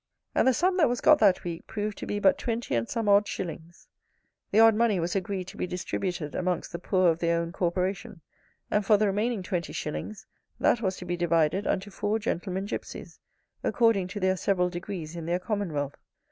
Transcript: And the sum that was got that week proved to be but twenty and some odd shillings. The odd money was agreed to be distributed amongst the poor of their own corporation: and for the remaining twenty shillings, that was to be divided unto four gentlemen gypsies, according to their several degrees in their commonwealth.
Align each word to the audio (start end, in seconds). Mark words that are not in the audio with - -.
And 0.33 0.47
the 0.47 0.53
sum 0.55 0.77
that 0.77 0.89
was 0.89 0.99
got 0.99 1.19
that 1.19 1.43
week 1.43 1.67
proved 1.67 1.95
to 1.99 2.07
be 2.07 2.17
but 2.17 2.39
twenty 2.39 2.73
and 2.73 2.89
some 2.89 3.07
odd 3.07 3.27
shillings. 3.27 3.87
The 4.49 4.59
odd 4.59 4.73
money 4.73 4.99
was 4.99 5.15
agreed 5.15 5.43
to 5.49 5.57
be 5.57 5.67
distributed 5.67 6.33
amongst 6.33 6.71
the 6.71 6.79
poor 6.79 7.09
of 7.11 7.19
their 7.19 7.39
own 7.39 7.51
corporation: 7.51 8.21
and 8.71 8.83
for 8.83 8.97
the 8.97 9.05
remaining 9.05 9.43
twenty 9.43 9.73
shillings, 9.73 10.25
that 10.59 10.81
was 10.81 10.97
to 10.97 11.05
be 11.05 11.15
divided 11.17 11.67
unto 11.67 11.91
four 11.91 12.17
gentlemen 12.17 12.65
gypsies, 12.65 13.19
according 13.63 14.07
to 14.07 14.19
their 14.19 14.37
several 14.37 14.71
degrees 14.71 15.15
in 15.15 15.27
their 15.27 15.37
commonwealth. 15.37 15.99